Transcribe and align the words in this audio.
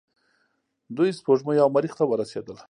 دوی 0.95 1.09
سپوږمۍ 1.19 1.57
او 1.61 1.69
مریخ 1.75 1.93
ته 1.99 2.05
ورسیدل. 2.07 2.57